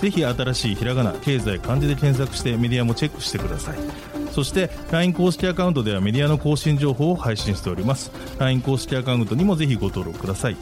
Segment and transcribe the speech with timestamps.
[0.00, 3.78] ぜひ新しいひらがな経済漢字で検索してメディアもチェックしてください
[4.32, 10.56] そして LINE 公式アカウントではメディアの更新情報を配信しております LINE 公式アカウントにもぜひご登録ください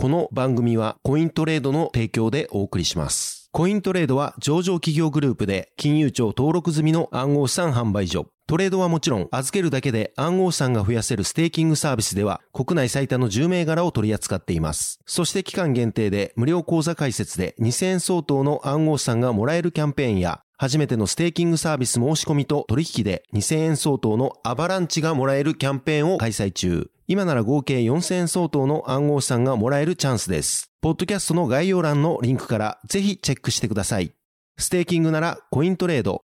[0.00, 3.50] この番組はコイントレードの提供でお送りします。
[3.50, 8.28] コイントレードは上場企業グループで金融庁登録済みの暗号資産販売所。
[8.48, 15.00] トレードはもちろん預けるだけで暗号資産が増やせるステーキングサービスでは国内最多の10銘柄を取り扱っています。
[15.04, 26.90] そして期間限定で無料口座開設で2000円相当の暗号資産がもらえるキャンペーンや初めてのステーキングサービス申し込みと取引で2000円相当のアバランチがもらえるキャンペーンを開催中。
[27.06, 30.70] 今なら合計4000円相当の暗号資産がもらえるチャンスです。
[30.80, 34.14] ポッドキャストの概要欄のリンクからぜひチェックしてください。
[34.56, 36.22] ステーキングならコイントレード。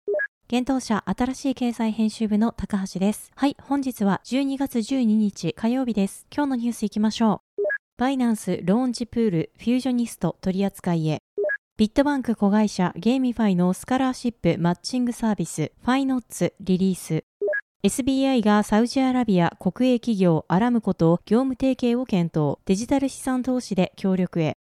[0.48, 3.32] 幻冬舎あたらしい経済編集部の高橋です。
[3.34, 6.24] はい、本日は12月12日火曜日です。
[6.32, 7.62] 今日のニュースいきましょう。
[7.98, 11.18] バイナンスローンチプールフュージョニスト取扱いへ。
[11.76, 17.24] ビットバンク子会社ゲーミファイのスカラーシップマッチングサービスファイノッツリリース。
[17.82, 22.58] SBI がサウジアラビア国営企業アラムコと業務提携を検討。
[22.66, 24.54] デジタル資産投資で協力へ。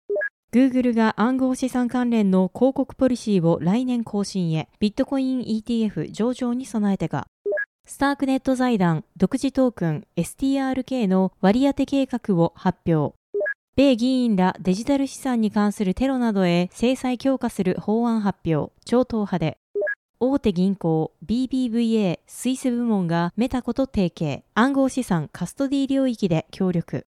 [0.53, 7.25] Google が暗号資産関連の広告ポリシーを来年更新へ、ビットコイン ETF 上場に備えてか、
[7.87, 13.15] スタークネット財団独自トークン STRK の割当計画を発表。
[13.75, 19.57] 米議員らデジタル資産に関するテロなどへ制裁強化する法案発表、超党派で。
[20.19, 27.07] 大手銀行 BBVA スイス部門がメタコと提携、暗号資産カストディ領域で協力。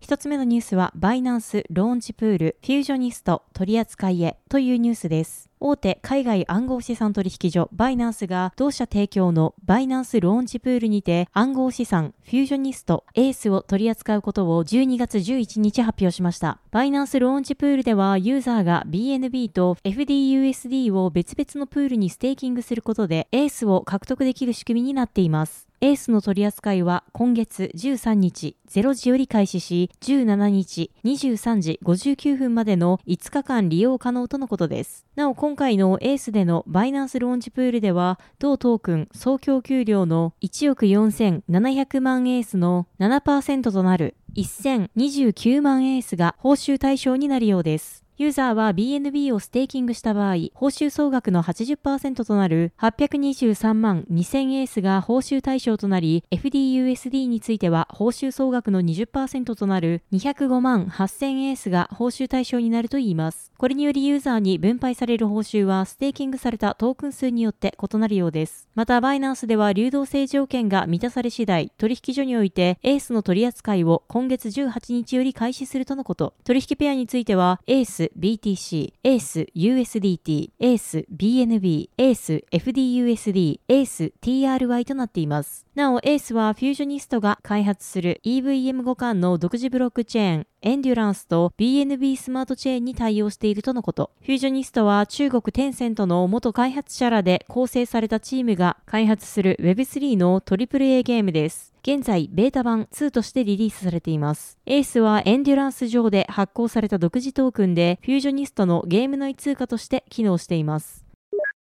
[0.00, 5.50] 一つ目のニュースは、バイナンスローンチプールフュージョニスト取扱いへというニュースです。
[5.60, 16.60] 大手海外暗号資産取引所バイナンスが同社提供のバイナンスローンチプールにて暗号資産フュージョニストエースを取り扱うことを12月11日発表しました。
[16.70, 25.67] バイナンスローンチプールではユーザーが BNB と FDUSD を別々のプールにステーキングすることでエースを獲得できる仕組みになっています。
[25.80, 35.06] エースの取り扱いは今月13日0時より開始し、17日23時59分までの5日間利用可能とのことです。
[35.14, 48.07] なお今回のエースでのバイナンスローンチプールでは、同トークン総供給量の1億4700万エースの7%となる1029万エースが報酬対象になるようです。
[48.18, 63.52] ユーザーは BNB をステーキングした場合、報酬総額の80%となる823万2000エースが報酬対象となり、FDUSD については報酬総額の20%となる205万8000エースが報酬対象になるといいます。
[63.56, 68.66] これによりユーザーに分配される報酬はステーキングされたトークン数によって異なるようです。
[68.74, 76.34] また、バイナンスでは流動性条件が満たされ次第、取引所においてエースの取り扱いを今月18日より開始するとのこと。
[76.42, 85.66] 取引ペアについては、エース BTC、エース USDT、エース BNB、エース FDUSD、エース TRY となっています。
[85.74, 94.10] なお、エースはフュージョニストが開発する EVM 互換の独自ブロックチェーン、エンデュランスと BNB スマートチェーンに対応しているとのこと。
[94.22, 101.67] フュージョニストは中国テンセントの元開発者らで構成されたチームが開発する Web3 の AAA ゲームです。
[101.82, 104.58] 現在、ベータ版2としてリリースされています。
[104.66, 111.04] エースはエンデュランス上で発行された独自トークンで、フュージョニストのゲーム内通貨として機能しています。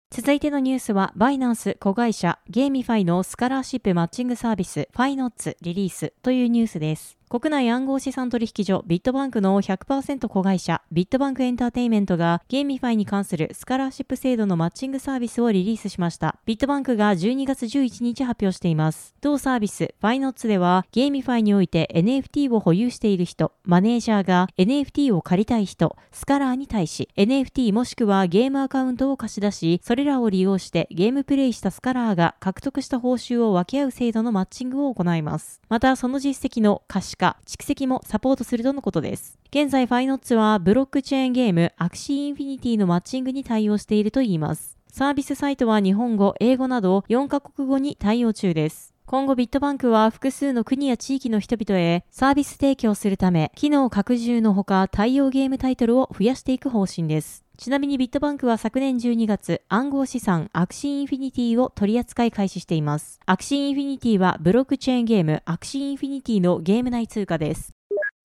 [0.10, 7.17] 続いてのニュースは、バイナンス子会社ゲーミファイのスカラーシップマッチングサービスファイノッツリリースというニュースです。
[7.30, 16.40] 国内暗号資産取引所ビットバンクの100%子会社ビットバンクエンターテイメントがゲーミファイに関するスカラーシップ制度のマッチングサービスをリリースしました。
[16.46, 19.14] ビットバンクが12月11日発表しています。
[19.20, 35.60] 同サービスファイノッツではゲーミファイにおいて NFT を保有している人、マネージャーが NFT を借りたい人、スカラーに対し NFT もしくはゲームアカウントを貸し出し、それらを利用してゲームプレイしたスカラーが獲得した報酬を分け合う制度のマッチングを行います。
[35.68, 39.40] また、その実績の可視化、蓄積もサポートするとのことです。
[39.50, 44.78] 現在、ファイノッツはブロックチェーンゲームアクシーインフィニティのマッチングに対応しているといいます。
[44.92, 48.94] サービスサイトは日本語、英語など4カ国語に対応中です。
[49.06, 57.47] 今後ビットバンクは複数の国や地域の人々へサービス提供するため、機能拡充のほか対応ゲームタイトルを増やしていく方針です。
[57.58, 63.20] ちなみにビットバンクは昨年12月、暗号資産アクシーインフィニティを取り扱い開始しています。
[63.26, 67.74] アクシーインフィニティはブロックチェーンゲームアクシーインフィニティのゲーム内通貨です。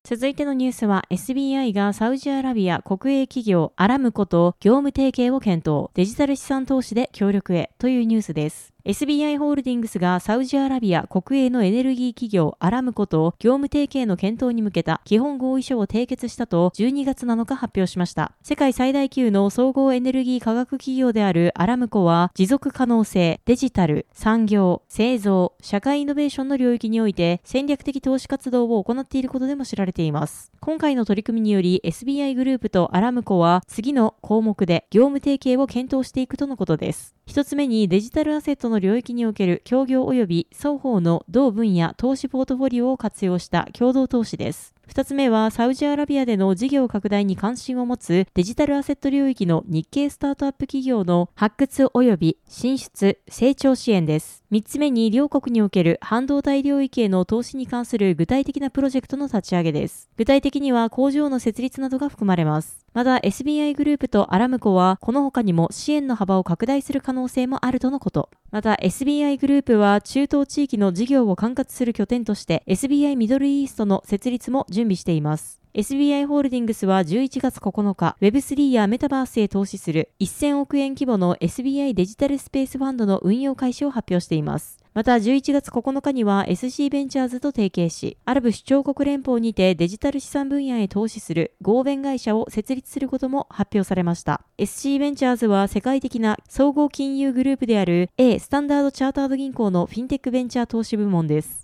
[0.05, 8.75] 続いてのニュースは SBI がサウジアラビア国営企業アラムコと業務提携を検討、デジタル資産投資で協力へというニュースです。
[8.84, 18.32] SBI ホールディングスがサウジアラビア国営のエネルギー企業アラムコと業務提携の検討に向けた基本合意書を締結したと12月7日発表しました。
[18.43, 30.50] 世界最大級の総合エネルギー科学企業であるアラムコは持続可能性、デジタル、産業、製造、社会イノベーションの領域において戦略的投資活動を行っていることでも知られています。
[30.58, 37.14] 今回の取り組みにより SBI グループとアラムコは次の項目で業務提携を検討していくとのことです。
[37.25, 44.75] 一つ目にデジタルアセットの領域における協業及び双方の同分野投資ポートフォリオを活用した共同投資です。
[44.89, 54.42] 二つ目は、サウジアラビアでの事業拡大に関心を持つデジタルアセット領域の日系スタートアップ企業の発掘及び進出、成長支援です。
[54.52, 60.10] 三つ目に、両国における半導体領域への投資に関する具体的なプロジェクトの立ち上げです。
[60.19, 62.84] 具体的には工場の設立などが含まれます。
[62.93, 68.28] また SBI グループとアラムコはこの他にも支援の幅を拡大する可能性もあるとのこと。
[68.50, 75.62] また SBI グループは中東地域の事業を管轄する拠点として SBI ミドルイーストの設立も準備しています。
[75.75, 84.79] SBI ホールディングスは11月9日、Web3 やメタバースへ投資する1000億円規模の SBI デジタルスペースファンドの運用開始を発表しています。
[84.93, 94.43] また11月9日には SC ベンチャーズと提携し、アラブ首長国連邦にてデジタル資産分野へ投資する合弁会社を設立することも発表されました。
[94.59, 101.63] SC ベンチャーズは世界的な総合金融グループである A スタンダードチャータード銀行のフィンテックベンチャー投資部門です。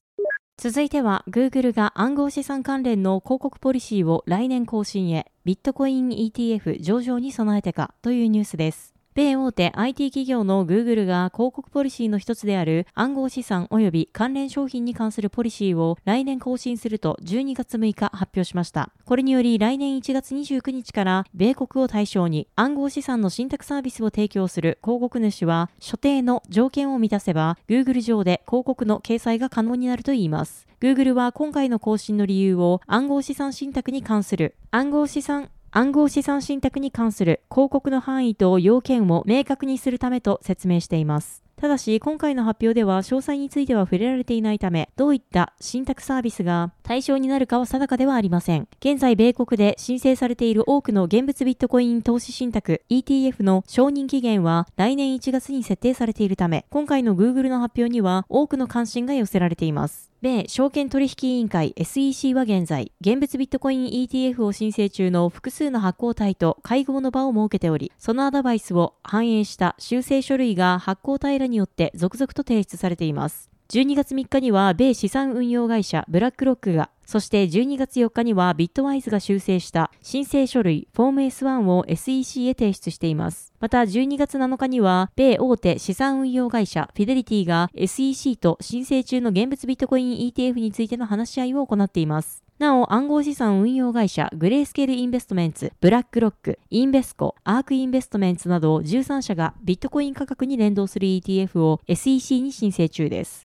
[0.61, 8.98] 続いては Google が暗号資産関連の広告ポリシーを来年更新へビットコイン ETF 上場に備えてかというニュースです。
[9.19, 18.93] 米大手 IT 企業の Google が広告ポリシーの一つである暗号資産及び関連商品に関するポリシーを来年更新すると12月6日発表しました。
[19.05, 30.69] これにより来年1月29日から米国を対象に暗号資産の信託サービスを提供する広告主は所定の条件を満たせば Google 上で広告の掲載が可能になるといいます。
[30.81, 41.45] Google は今回の更新の理由を暗号資産信託に関する暗号資産暗号資産信託に関する広告の範囲と要件を明確にするためと説明しています。
[41.61, 48.69] ただし、今回の発表では詳細については触れられていないため、どういった信託サービスが対象になるかは定かではありません。
[48.79, 60.08] 現在、米国で申請されている多くの現物ビットコイン投資信託 ETF の承認期限は来年1月に設定されているため、今回の Google の発表には多くの関心が寄せられています。
[60.21, 73.49] 米証券取引委員会 SEC は現在、現物ビットコイン ETF を申請中の複数の発行体と会合の場を設けており、そのアドバイスを反映した修正書類が発行体らによって続々と提出されています。
[73.69, 83.55] 12月3日には米資産運用会社ブラックロックがそして12月4日にはビットワイズが修正した申請書類フォーム S1 を SEC へ提出しています。
[83.61, 92.45] また12月7日には米大手資産運用会社フィデリティが SEC と申請中の現物ビットコイン ETF についての話し合いを行っています。
[92.59, 103.48] なお、暗号資産運用会社、グレースケールインベストメンツ、ブラックロック、インベスコ、アークインベストメンツなど13社がビットコイン価格に連動する ETF を SEC に申請中です。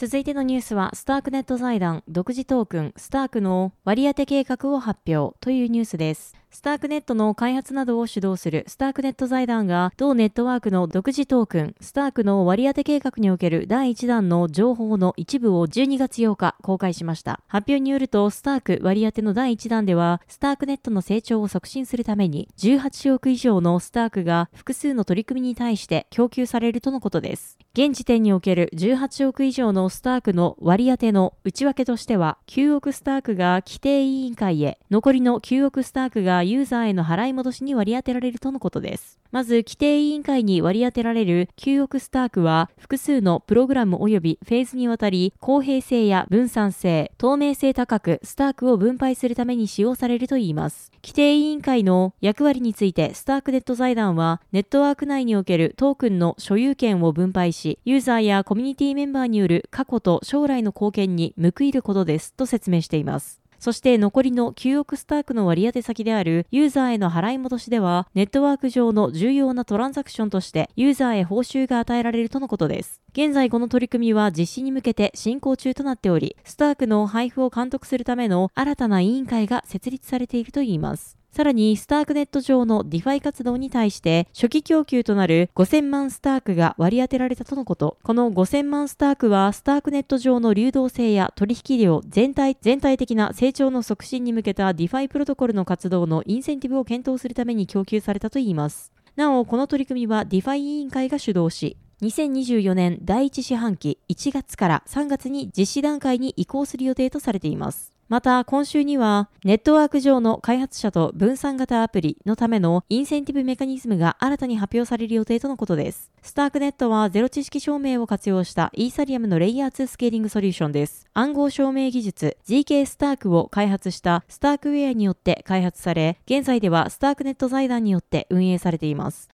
[0.00, 6.37] 続いてのニュースは、スタークネット財団独自トークン、スタークの割当計画を発表というニュースです。
[6.50, 17.40] スタークネットの開発などを主導するスタークネット財団が同ネットワークの独自トークンスタークの割当計画における第1弾の情報の一部を12月8日公開しました。
[17.46, 27.58] 発表によるとスターク割当の第1弾ではスタークネットの成長を促進するために18億以上のスタークが複数の取り組みに対して供給されるとのことです。
[27.74, 39.18] 現時点における18億以上のスタークの割当の内訳としては9億スタークが規定委員会へ残りの9億スタークがユーザーへの払い戻しに割り当てられるとのことです。
[39.30, 50.90] まず、規定委員会に割り当てられる9億スタークは、複数のプログラム及びフェーズにわたり、公平性や分散性、透明性高く、スタークを分配するために使用されるといいます。
[51.04, 63.40] 規定委員会の役割について、スタークネット財団は、ネットワーク内におけるトークンの所有権を分配し、ユーザーやコミュニティメンバーによる過去と将来の貢献に報いることです、と説明しています。
[63.58, 73.00] そして残りの9億スタークの割当先であるユーザーへの払い戻しでは、ネットワーク上の重要なトランザクションとしてユーザーへ報酬が与えられるとのことです。
[73.12, 81.17] 現在この取り組みは実施に向けて進行中となっており、スタークの配布を監督するための新たな委員会が設立されているといいます。
[81.30, 87.96] さらに、スタークネット上のディファイ活動に対して、初期供給となる5000万スタークが割り当てられたとのこと。
[88.02, 98.92] この5000万スタークは、スタークネット上の流動性や取引量全体、全体的な成長の促進に向けたディファイプロトコルの活動のインセンティブを検討するために供給されたといいます。
[99.14, 107.92] なお、この取り組みはディファイ委員会が主導し、2024年第1四半期1月から3月に実施段階に移行する予定とされています。
[108.08, 116.10] また、今週には、ネットワーク上の開発者と分散型アプリのためのインセンティブメカニズムが新たに発表される予定とのことです。
[116.22, 121.06] スタークネットはゼロ知識証明を活用したイーサリアムのレイヤー2スケーリングソリューションです。
[121.12, 129.28] 暗号証明技術 GK スタークを開発したスタークウェアによって開発され、現在ではスタークネット財団によって運営されています。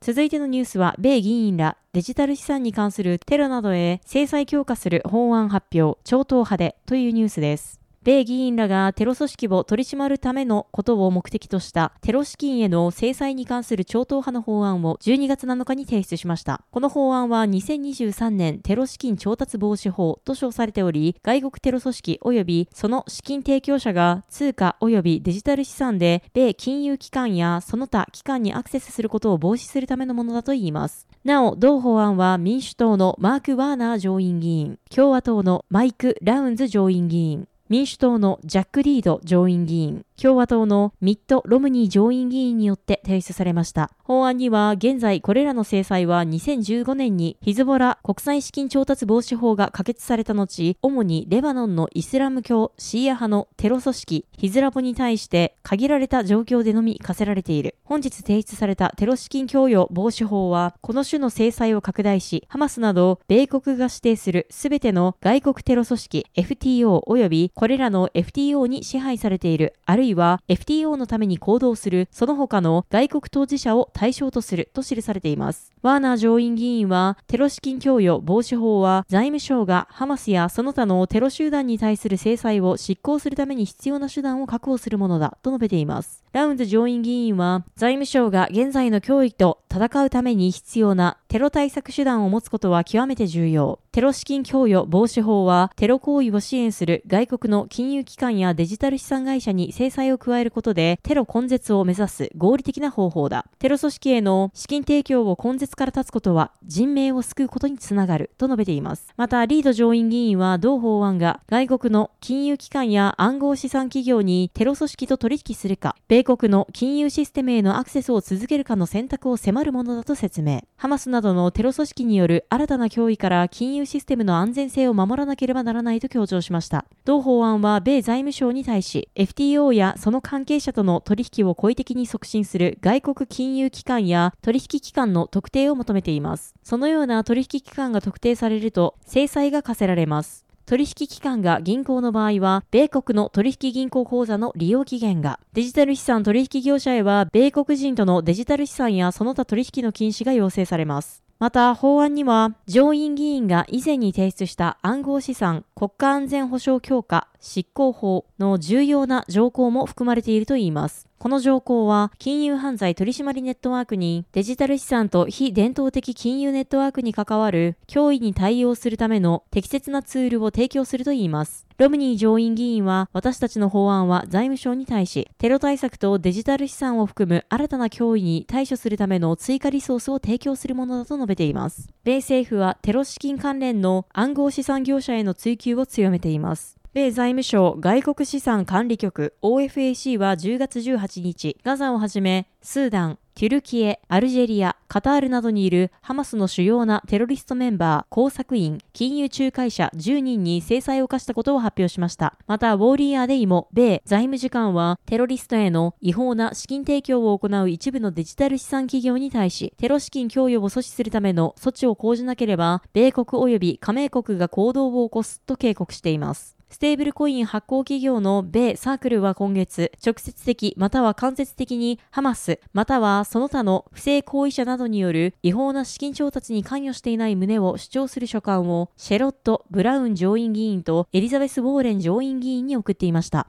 [0.00, 7.77] 続いてのニュースは、米議員らデジタル資産に関するテロなどへ制裁強化する法案発表、超党派でというニュースです。
[8.04, 16.62] 米議員らがテロ組織を取り締まるためのことを目的としたテロ資金への制裁に関する超党派の法案を12月7日に提出しました。
[16.70, 31.08] この法案は2023年テロ資金調達防止法と称されており、外国テロ組織及びその資金提供者が通貨及びデジタル資産で米金融機関やその他機関にアクセスすることを防止するためのものだといいます。
[31.24, 43.92] なお、同法案は民主党のマーク・ワーナー上院議員、共和党のマイク・ラウンズ上院議員、民主党のジャック・リード上院議員、共和党のミッド・ロムニー上院議員によって提出されました。
[44.02, 57.76] 法案には現在これらの制裁は2015年にヒズボラ国際資金調達防止法が可決された後、主にレバノンのイスラム教シーア派のテロ組織ヒズラボに対して限られた状況でのみ課せられている。
[57.84, 75.72] 本日提出されたテロ資金供与防止法はこの種の制裁を拡大し、ハマスなど米国が指定するすべての外国テロ組織 FTO 及びこれらの FTO に支配されているあるいは FTO のために行動するその他の外国当事者を対象とすると記されています。
[75.82, 86.24] ワーナー上院議員はテロ資金供与防止法は財務省がハマスやその他のテロ集団に対する制裁を執行するために必要な手段を確保するものだと述べています。
[86.32, 93.80] ラウンズ上院議員は財務省が現在の脅威と戦うために必要なテロ対策手段を持つことは極めて重要。
[93.92, 103.46] テロ資金供与防止法はテロ行為を支援する外国の金融機関やデジタル資産会社に制裁を加えることでテロ根絶を目指す合理的な方法だ。
[103.58, 109.12] テロ組織への資金提供を根絶から断つことは人命を救うことにつながると述べています。
[109.16, 120.62] また、リード上院議員は同法案が外国の金融機関や暗号資産企業にテロ組織と取引するか、米国の金融システムへのアクセスを続けるかの選択を迫るものだと説明。
[120.76, 126.84] ハマスなどのテロ組織による新たな脅威から金融システムの安全性を守らなければならないと強調しました。
[127.04, 136.54] 同法案は米財務省に対し、FTO やその関係者との取引を故意的に促進する外国金融機関や取引機関の特定を求めています。
[136.62, 140.47] そのような取引機関が特定されると、制裁が課せられます。
[140.68, 151.22] 取引機関が銀行の場合は、米国の取引銀行口座の利用期限が、デジタル資産取引業者へは、米国人とのデジタル資産やその他取引の禁止が要請されます。
[151.38, 161.07] また、法案には、上院議員が以前に提出した暗号資産国家安全保障強化執行法の重要な条項も含まれているといいます。
[161.18, 171.66] この条項は、金融犯罪取締ネットワークにデジタル資産と非伝統的金融ネットワークに関わる脅威に対応するための適切なツールを提供するといいます。
[171.76, 181.88] ロムニー上院議員は、私たちの法案は財務省に対し、テロ対策とデジタル資産を含む新たな脅威に対処するための追加リソースを提供するものだと述べています。
[182.04, 186.77] 米政府はテロ資金関連の暗号資産業者への追及を強めています。
[186.98, 202.36] 米財務省外国資産管理局 OFAC は10月18日、ガザをはじめ、スーダン、テュルキエ、アルジェリア、カタールなどにいるハマスの主要なテロリストメンバー、工作員、金融仲介者10人に制裁を課したことを発表しました。
[202.48, 216.57] また、ウォーリーアデイも、米財務次官は、テロリストへの違法な資金提供を行う一部のデジタル資産企業に対し、テロ資金供与を阻止するための措置を講じなければ、米国及び加盟国が行動を起こすと警告しています。
[216.70, 233.46] ステーブルコイン発行企業の米サークルは今月、直接的または間接的にハマス、またはその他の不正行為者などによる違法な資金調達に関与していない旨を主張する書簡をシェロット・ブラウン上院議員とエリザベス・ウォーレン上院議員に送っていました。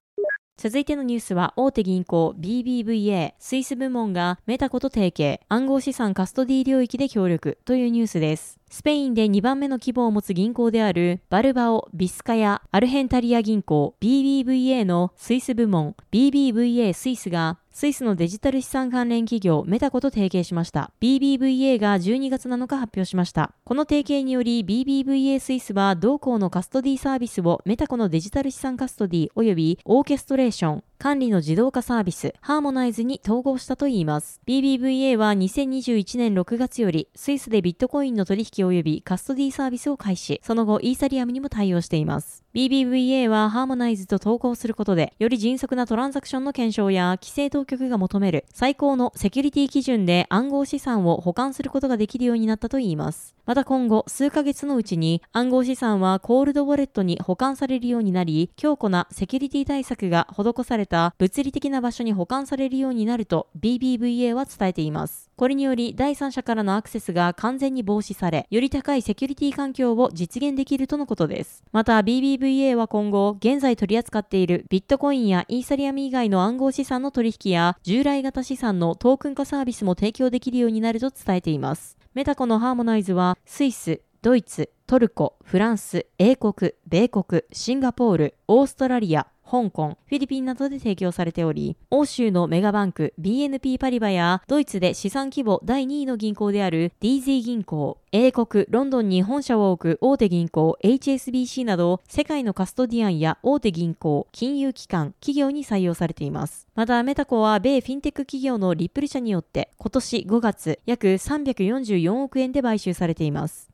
[0.58, 8.59] 続いてのニュースは大手銀行 BBVA スイス部門がメタコと提携暗号資産カストディ領域で協力というニュースです。
[8.70, 20.92] スペインで2番目の規模を持つ銀行であるバルバオ・ビスカヤ・アルヘンタリア銀行 BBVA のスイス部門 BBVA スイスがスイスのデジタル資産関連企業メタコと提携しました。
[21.00, 23.54] BBVA が12月7日発表しました。
[23.64, 34.42] この提携により BBVA スイスは同行のカストディサービスをメタコのデジタル資産カストディ及びオーケストレーション、管理の自動化サービス、ハーモナイズに統合したといいます。
[34.46, 42.44] BBVA は2021年6月より、スイスでビットコインの取引及びカストディサービスを開始、その後イーサリアムにも対応しています。
[42.56, 53.36] BBVA はハーモナイズと統合することで、より迅速なトランザクションの検証や規制当局が求める最高のセキュリティ基準で暗号資産を保管することができるようになったといいます。
[53.46, 65.29] また今後、数ヶ月のうちに暗号資産はコールドウォレットに保管されるようになり、強固なセキュリティ対策が施された物理的な場所に保管されるようになると BBVA は伝えています。
[65.36, 71.63] これにより第三者からのアクセスが完全に防止され、より高いセキュリティ環境を実現できるとのことです。
[71.72, 81.98] また BBVA va は今後、現在取り扱っているビットコインやイーサリアム以外の暗号資産の取引や従来型資産のトークン化サービスも提供できるようになると伝えています。
[82.13, 106.68] メタコのハーモナイズはスイス、ドイツ、トルコ、フランス、英国、米国、シンガポール、オーストラリア、香港、フィリピンなどで提供されており、欧州のメガバンク BNP パリバやドイツで資産規模第2位の銀行である DZ 銀行、英国、ロンドンに本社を置く大手銀行 HSBC など世界のカストディアンや大手銀行、金融機関、企業に採用されています。
[106.75, 113.69] またメタコは米フィンテック企業のリップル社によって今年5月約344億円で買収されています。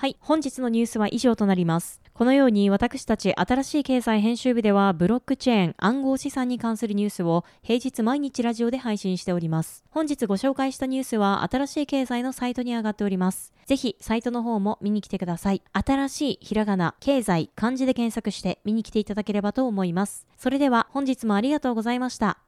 [0.00, 2.00] はい、本日のニュースは以上となります。
[2.14, 9.84] このように私たち新しい経済編集部ではブロックチェーン暗号資産に関するニュースを平日毎日ラジオで配信しております。
[9.90, 13.52] 本日ご紹介したニュースは新しい経済のサイトに上がっております。
[13.66, 15.60] ぜひサイトの方も見に来てください。
[15.74, 20.26] 新しいひらがな、経済、漢字で検索して見に来ていただければと思います。
[20.38, 22.38] それでは本日もありがとうございました。